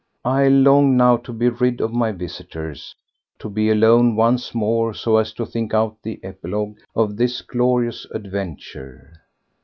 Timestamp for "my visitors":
1.93-2.95